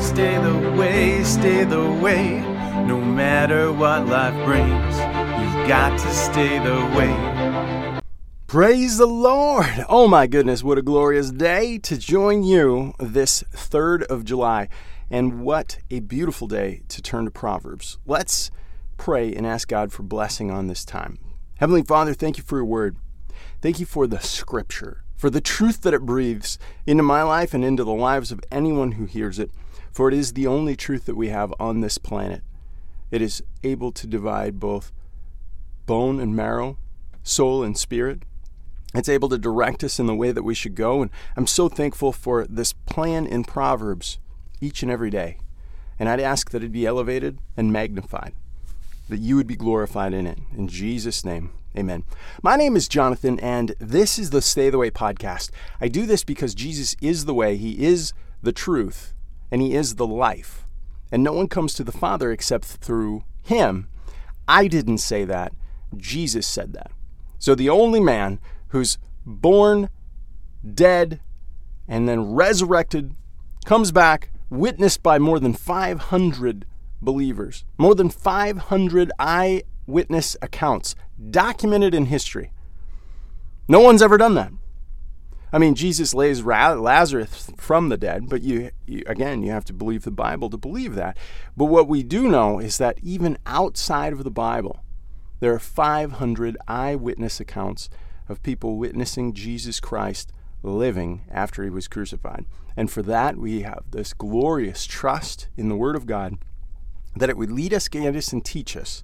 [0.00, 2.40] Stay the way, stay the way,
[2.86, 4.94] no matter what life brings.
[5.40, 8.00] You've got to stay the way.
[8.46, 9.84] Praise the Lord!
[9.88, 14.68] Oh my goodness, what a glorious day to join you this 3rd of July.
[15.10, 17.98] And what a beautiful day to turn to Proverbs.
[18.06, 18.52] Let's
[18.98, 21.18] pray and ask God for blessing on this time.
[21.56, 22.96] Heavenly Father, thank you for your word.
[23.60, 27.64] Thank you for the scripture, for the truth that it breathes into my life and
[27.64, 29.50] into the lives of anyone who hears it.
[29.92, 32.42] For it is the only truth that we have on this planet.
[33.10, 34.92] It is able to divide both
[35.86, 36.76] bone and marrow,
[37.22, 38.22] soul and spirit.
[38.94, 41.02] It's able to direct us in the way that we should go.
[41.02, 44.18] And I'm so thankful for this plan in Proverbs
[44.60, 45.38] each and every day.
[45.98, 48.34] And I'd ask that it be elevated and magnified,
[49.08, 50.38] that you would be glorified in it.
[50.54, 52.04] In Jesus' name, amen.
[52.42, 55.50] My name is Jonathan, and this is the Stay the Way podcast.
[55.80, 58.12] I do this because Jesus is the way, He is
[58.42, 59.14] the truth,
[59.50, 60.66] and He is the life.
[61.12, 63.88] And no one comes to the Father except through Him.
[64.48, 65.52] I didn't say that,
[65.96, 66.90] Jesus said that.
[67.38, 69.90] So the only man who's born,
[70.74, 71.20] dead,
[71.86, 73.14] and then resurrected,
[73.64, 76.66] comes back, witnessed by more than 500
[77.00, 79.12] believers, more than 500
[79.88, 80.94] eyewitness accounts
[81.30, 82.50] documented in history.
[83.68, 84.52] No one's ever done that.
[85.52, 89.72] I mean, Jesus lays Lazarus from the dead, but you, you, again, you have to
[89.72, 91.16] believe the Bible to believe that.
[91.56, 94.82] But what we do know is that even outside of the Bible,
[95.40, 97.88] there are 500 eyewitness accounts
[98.28, 102.44] of people witnessing Jesus Christ living after he was crucified.
[102.76, 106.38] And for that, we have this glorious trust in the Word of God
[107.14, 109.02] that it would lead us, guide us, and teach us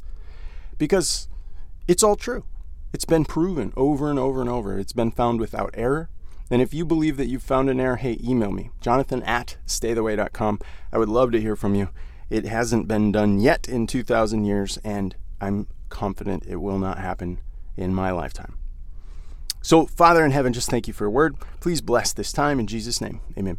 [0.78, 1.28] because
[1.88, 2.44] it's all true.
[2.92, 4.78] It's been proven over and over and over.
[4.78, 6.08] It's been found without error.
[6.50, 10.60] And if you believe that you've found an error, hey, email me, jonathan at staytheway.com.
[10.92, 11.88] I would love to hear from you.
[12.28, 17.38] It hasn't been done yet in 2,000 years, and I'm confident it will not happen
[17.76, 18.56] in my lifetime.
[19.62, 21.36] So, Father in heaven, just thank you for your word.
[21.60, 23.20] Please bless this time in Jesus' name.
[23.38, 23.58] Amen.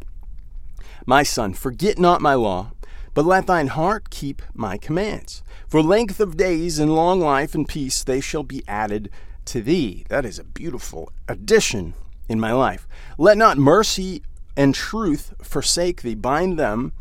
[1.05, 2.71] My son, forget not my law,
[3.13, 5.43] but let thine heart keep my commands.
[5.67, 9.09] For length of days and long life and peace they shall be added
[9.45, 10.05] to thee.
[10.09, 11.93] That is a beautiful addition
[12.29, 12.87] in my life.
[13.17, 14.23] Let not mercy
[14.55, 16.15] and truth forsake thee.
[16.15, 16.93] Bind them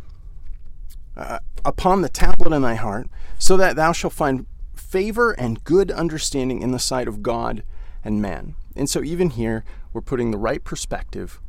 [1.17, 3.09] uh, upon the tablet in thy heart,
[3.39, 7.63] so that thou shalt find favor and good understanding in the sight of God
[8.05, 8.55] and man.
[8.75, 11.41] And so, even here, we're putting the right perspective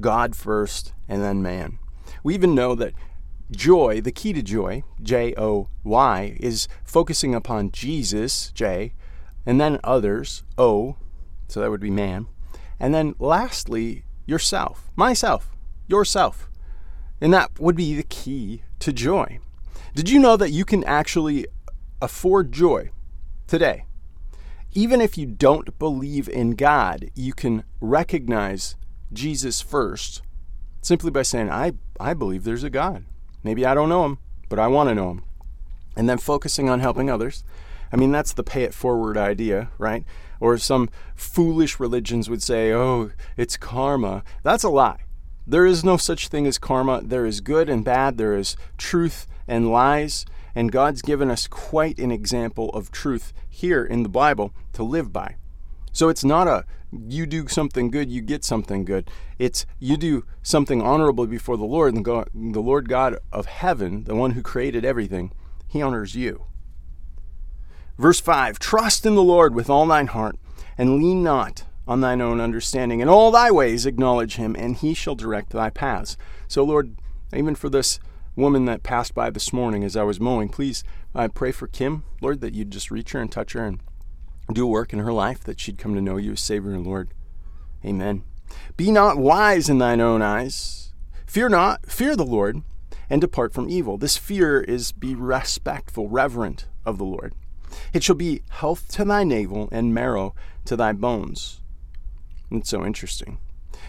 [0.00, 1.78] God first and then man.
[2.22, 2.92] We even know that
[3.50, 8.94] joy, the key to joy, J O Y, is focusing upon Jesus, J,
[9.46, 10.96] and then others, O,
[11.48, 12.26] so that would be man.
[12.80, 15.50] And then lastly, yourself, myself,
[15.86, 16.48] yourself.
[17.20, 19.38] And that would be the key to joy.
[19.94, 21.46] Did you know that you can actually
[22.02, 22.90] afford joy
[23.46, 23.84] today?
[24.74, 28.74] even if you don't believe in God, you can recognize
[29.12, 30.20] Jesus first
[30.82, 33.04] simply by saying, I, I believe there's a God.
[33.44, 34.18] Maybe I don't know them,
[34.48, 35.24] but I want to know them.
[35.94, 37.44] And then focusing on helping others.
[37.92, 40.04] I mean, that's the pay it forward idea, right?
[40.40, 44.24] Or some foolish religions would say, oh, it's karma.
[44.42, 45.04] That's a lie.
[45.46, 47.02] There is no such thing as karma.
[47.04, 50.26] There is good and bad, there is truth and lies.
[50.56, 55.12] And God's given us quite an example of truth here in the Bible to live
[55.12, 55.36] by.
[55.92, 56.64] So it's not a
[57.08, 59.10] you do something good, you get something good.
[59.38, 64.14] It's you do something honorable before the Lord, and the Lord God of heaven, the
[64.14, 65.32] one who created everything,
[65.66, 66.44] he honors you.
[67.98, 70.36] Verse 5 Trust in the Lord with all thine heart,
[70.76, 73.00] and lean not on thine own understanding.
[73.00, 76.16] In all thy ways acknowledge him, and he shall direct thy paths.
[76.48, 76.96] So, Lord,
[77.34, 77.98] even for this
[78.36, 80.82] woman that passed by this morning as I was mowing, please
[81.14, 83.80] I pray for Kim, Lord, that you'd just reach her and touch her and
[84.52, 86.86] do a work in her life, that she'd come to know you as Savior and
[86.86, 87.12] Lord.
[87.84, 88.22] Amen.
[88.76, 90.92] Be not wise in thine own eyes.
[91.26, 92.62] Fear not, fear the Lord,
[93.10, 93.98] and depart from evil.
[93.98, 97.34] This fear is be respectful, reverent of the Lord.
[97.92, 100.34] It shall be health to thy navel and marrow
[100.66, 101.60] to thy bones.
[102.50, 103.38] It's so interesting.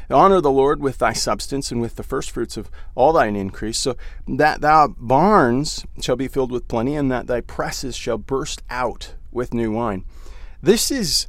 [0.10, 3.96] Honor the Lord with thy substance and with the firstfruits of all thine increase, so
[4.28, 9.16] that thy barns shall be filled with plenty, and that thy presses shall burst out
[9.32, 10.06] with new wine.
[10.66, 11.28] This is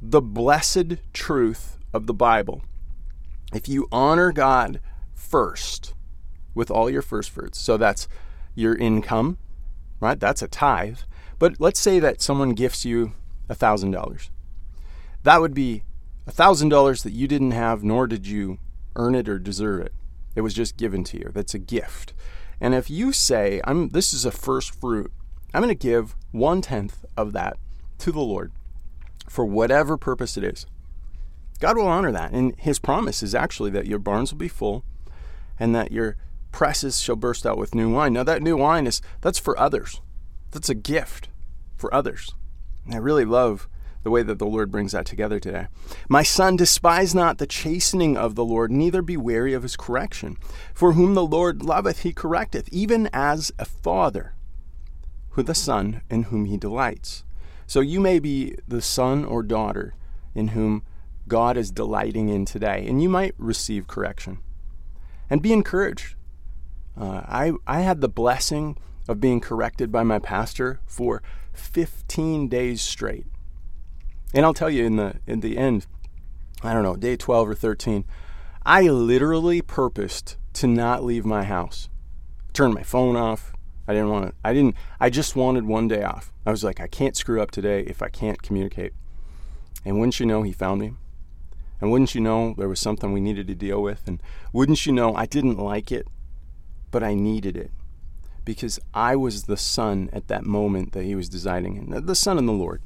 [0.00, 2.62] the blessed truth of the Bible.
[3.52, 4.80] If you honor God
[5.12, 5.92] first
[6.54, 8.08] with all your first fruits, so that's
[8.54, 9.36] your income,
[10.00, 10.18] right?
[10.18, 11.00] That's a tithe.
[11.38, 13.12] But let's say that someone gifts you
[13.50, 14.30] $1,000.
[15.24, 15.82] That would be
[16.26, 18.56] $1,000 that you didn't have, nor did you
[18.96, 19.92] earn it or deserve it.
[20.34, 21.30] It was just given to you.
[21.34, 22.14] That's a gift.
[22.62, 25.12] And if you say, I'm this is a first fruit,
[25.52, 27.58] I'm going to give one tenth of that
[27.98, 28.52] to the Lord
[29.28, 30.66] for whatever purpose it is.
[31.60, 32.32] God will honor that.
[32.32, 34.84] And his promise is actually that your barns will be full
[35.58, 36.16] and that your
[36.52, 38.12] presses shall burst out with new wine.
[38.12, 40.00] Now that new wine is that's for others.
[40.50, 41.28] That's a gift
[41.76, 42.34] for others.
[42.84, 43.68] And I really love
[44.02, 45.66] the way that the Lord brings that together today.
[46.08, 50.36] My son, despise not the chastening of the Lord, neither be weary of his correction.
[50.72, 54.34] For whom the Lord loveth, he correcteth, even as a father
[55.30, 57.24] who the son in whom he delights.
[57.68, 59.94] So you may be the son or daughter
[60.34, 60.82] in whom
[61.28, 64.38] God is delighting in today, and you might receive correction.
[65.28, 66.14] And be encouraged.
[66.98, 71.22] Uh, I, I had the blessing of being corrected by my pastor for
[71.52, 73.26] 15 days straight.
[74.32, 75.86] And I'll tell you in the in the end,
[76.62, 78.04] I don't know, day 12 or 13,
[78.64, 81.90] I literally purposed to not leave my house.
[82.54, 83.52] Turn my phone off.
[83.88, 86.32] I didn't want to I didn't I just wanted one day off.
[86.46, 88.92] I was like I can't screw up today if I can't communicate.
[89.84, 90.92] And wouldn't you know he found me?
[91.80, 94.06] And wouldn't you know there was something we needed to deal with?
[94.06, 96.06] And wouldn't you know I didn't like it,
[96.90, 97.70] but I needed it
[98.44, 102.46] because I was the son at that moment that he was designing, the son in
[102.46, 102.80] the Lord.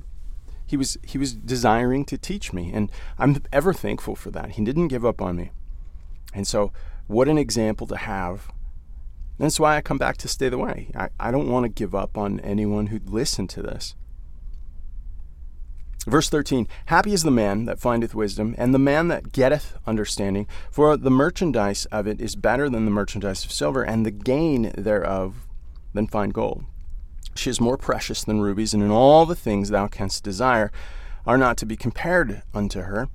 [0.66, 4.52] He was he was desiring to teach me, and I'm ever thankful for that.
[4.52, 5.50] He didn't give up on me,
[6.34, 6.72] and so
[7.06, 8.50] what an example to have.
[9.42, 10.92] That's why I come back to stay the way.
[10.94, 13.96] I, I don't want to give up on anyone who'd listen to this.
[16.06, 20.46] Verse 13 Happy is the man that findeth wisdom, and the man that getteth understanding,
[20.70, 24.70] for the merchandise of it is better than the merchandise of silver, and the gain
[24.78, 25.48] thereof
[25.92, 26.64] than fine gold.
[27.34, 30.70] She is more precious than rubies, and in all the things thou canst desire
[31.26, 33.08] are not to be compared unto her.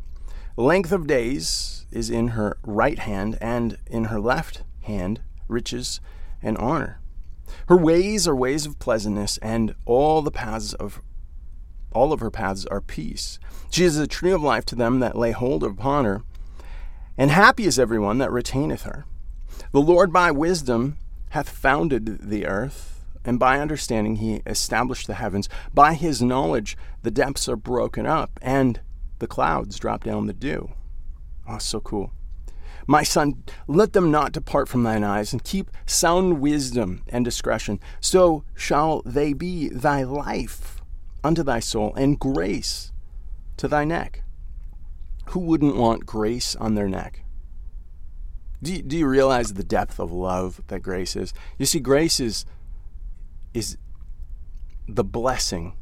[0.58, 6.02] Length of days is in her right hand, and in her left hand riches
[6.42, 7.00] and honor.
[7.68, 11.02] Her ways are ways of pleasantness, and all the paths of
[11.92, 13.40] all of her paths are peace.
[13.70, 16.22] She is a tree of life to them that lay hold upon her,
[17.18, 19.06] and happy is everyone that retaineth her.
[19.72, 20.98] The Lord by wisdom
[21.30, 25.50] hath founded the earth, and by understanding he established the heavens.
[25.74, 28.80] By his knowledge the depths are broken up, and
[29.20, 30.72] the clouds drop down the dew.
[31.48, 32.12] Oh, so cool.
[32.86, 37.80] My son, let them not depart from thine eyes, and keep sound wisdom and discretion.
[38.00, 40.78] So shall they be thy life
[41.24, 42.92] unto thy soul, and grace
[43.58, 44.24] to thy neck.
[45.28, 47.24] Who wouldn't want grace on their neck?
[48.64, 51.34] Do you, do you realize the depth of love that grace is?
[51.58, 52.46] You see, grace is
[53.54, 53.78] is
[54.88, 55.76] the blessing.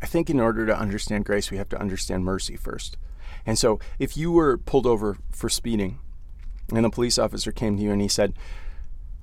[0.00, 2.96] I think in order to understand grace, we have to understand mercy first.
[3.44, 5.98] And so, if you were pulled over for speeding,
[6.74, 8.34] and a police officer came to you and he said,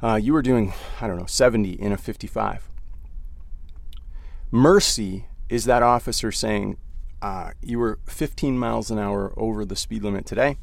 [0.02, 2.70] uh, "You were doing, I don't know, 70 in a 55,"
[4.52, 6.78] mercy is that officer saying,
[7.22, 10.58] uh, "You were 15 miles an hour over the speed limit today."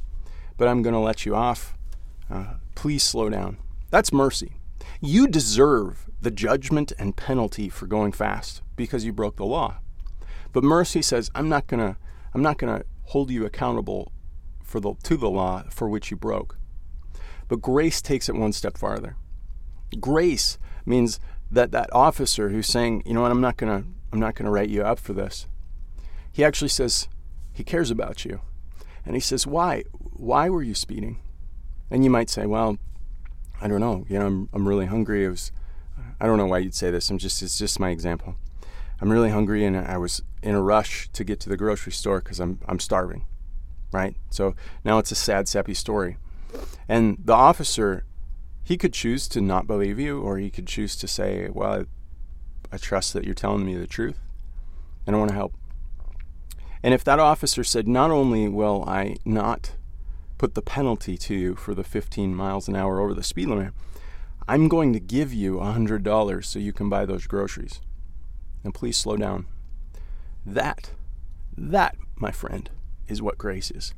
[0.60, 1.72] but I'm going to let you off.
[2.30, 3.56] Uh, please slow down.
[3.88, 4.56] That's mercy.
[5.00, 9.78] You deserve the judgment and penalty for going fast because you broke the law.
[10.52, 11.96] But mercy says, I'm not going to
[12.34, 14.12] I'm not going to hold you accountable
[14.62, 16.58] for the to the law for which you broke.
[17.48, 19.16] But grace takes it one step farther.
[19.98, 23.30] Grace means that that officer who's saying, "You know what?
[23.30, 25.46] I'm not to I'm not to write you up for this."
[26.32, 27.08] He actually says
[27.52, 28.40] he cares about you.
[29.04, 29.84] And he says, "Why?
[30.20, 31.18] why were you speeding?
[31.90, 32.76] And you might say, well,
[33.60, 34.04] I don't know.
[34.08, 35.24] You know, I'm, I'm really hungry.
[35.24, 35.50] It was,
[36.20, 37.08] I don't know why you'd say this.
[37.10, 38.36] I'm just, it's just my example.
[39.00, 42.20] I'm really hungry and I was in a rush to get to the grocery store
[42.20, 43.24] because I'm, I'm starving,
[43.92, 44.14] right?
[44.30, 44.54] So
[44.84, 46.18] now it's a sad, sappy story.
[46.88, 48.04] And the officer,
[48.62, 52.74] he could choose to not believe you or he could choose to say, well, I,
[52.74, 54.18] I trust that you're telling me the truth
[55.06, 55.54] and I want to help.
[56.82, 59.72] And if that officer said, not only will I not
[60.38, 63.72] put the penalty to you for the 15 miles an hour over the speed limit,
[64.48, 67.80] I'm going to give you $100 so you can buy those groceries.
[68.62, 69.46] And please slow down.
[70.44, 70.90] That,
[71.56, 72.70] that, my friend,
[73.08, 73.94] is what grace is.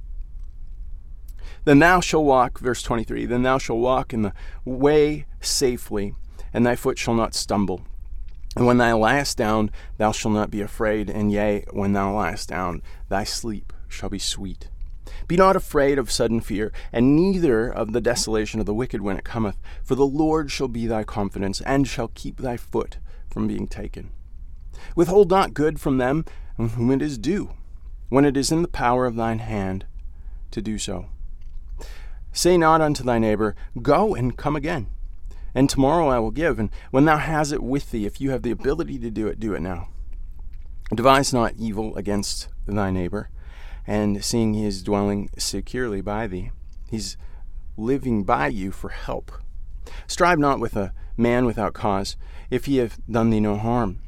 [1.64, 4.32] Then thou shalt walk, verse 23, then thou shalt walk in the
[4.64, 6.14] way safely,
[6.52, 7.82] and thy foot shall not stumble.
[8.56, 12.48] And when thou liest down, thou shalt not be afraid, and yea, when thou liest
[12.48, 14.68] down, thy sleep shall be sweet.
[15.28, 19.16] Be not afraid of sudden fear, and neither of the desolation of the wicked when
[19.16, 22.98] it cometh, for the Lord shall be thy confidence, and shall keep thy foot
[23.30, 24.10] from being taken.
[24.96, 26.24] Withhold not good from them
[26.56, 27.50] whom it is due,
[28.08, 29.86] when it is in the power of thine hand
[30.50, 31.06] to do so.
[32.32, 34.86] Say not unto thy neighbor, Go and come again.
[35.54, 36.58] And tomorrow I will give.
[36.58, 39.38] And when thou hast it with thee, if you have the ability to do it,
[39.38, 39.88] do it now.
[40.94, 43.30] Devise not evil against thy neighbor,
[43.86, 46.50] and seeing he is dwelling securely by thee,
[46.90, 47.16] he's
[47.78, 49.32] living by you for help.
[50.06, 52.16] Strive not with a man without cause,
[52.50, 54.01] if he have done thee no harm.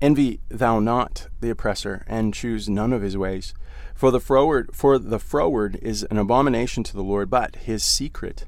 [0.00, 3.54] Envy thou not the oppressor, and choose none of his ways.
[3.94, 8.44] For the froward, for the froward is an abomination to the Lord, but his secret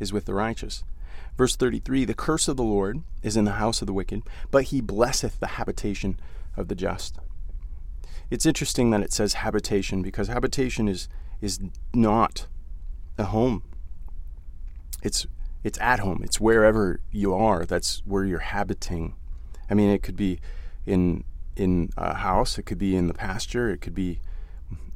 [0.00, 0.82] is with the righteous.
[1.36, 4.64] Verse 33 The curse of the Lord is in the house of the wicked, but
[4.64, 6.18] he blesseth the habitation
[6.56, 7.18] of the just.
[8.28, 11.08] It's interesting that it says habitation because habitation is
[11.40, 11.60] is
[11.94, 12.48] not
[13.16, 13.62] a home.
[15.02, 15.26] It's
[15.62, 16.22] it's at home.
[16.24, 17.64] It's wherever you are.
[17.64, 19.14] That's where you're habiting.
[19.70, 20.40] I mean, it could be
[20.88, 22.58] in in a house.
[22.58, 23.70] It could be in the pasture.
[23.70, 24.20] It could be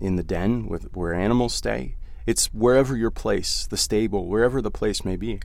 [0.00, 1.96] in the den with where animals stay.
[2.26, 5.40] It's wherever your place, the stable, wherever the place may be.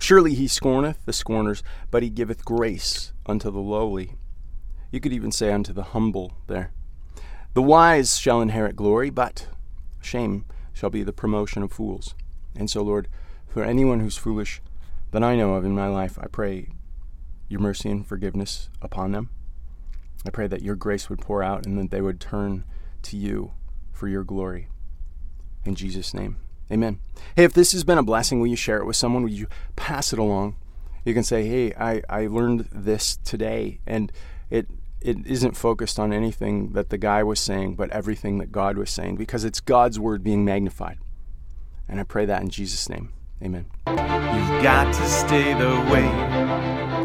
[0.00, 4.14] Surely he scorneth the scorners, but he giveth grace unto the lowly.
[4.90, 6.72] You could even say unto the humble there.
[7.54, 9.48] The wise shall inherit glory, but
[10.00, 12.14] shame shall be the promotion of fools.
[12.56, 13.08] And so, Lord,
[13.46, 14.60] for anyone who's foolish
[15.12, 16.68] that I know of in my life, I pray
[17.50, 19.28] your mercy and forgiveness upon them.
[20.24, 22.64] I pray that your grace would pour out and that they would turn
[23.02, 23.52] to you
[23.92, 24.68] for your glory.
[25.64, 26.36] In Jesus' name.
[26.70, 27.00] Amen.
[27.34, 29.24] Hey, if this has been a blessing, will you share it with someone?
[29.24, 30.56] Will you pass it along?
[31.04, 34.12] You can say, hey, I, I learned this today, and
[34.48, 34.68] it
[35.00, 38.90] it isn't focused on anything that the guy was saying, but everything that God was
[38.90, 40.98] saying, because it's God's word being magnified.
[41.88, 43.14] And I pray that in Jesus' name.
[43.42, 43.64] Amen.
[43.86, 46.79] You've got to stay the way